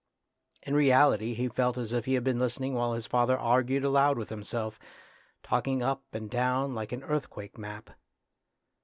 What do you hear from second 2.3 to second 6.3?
listening while his father argued aloud with himself, talking up and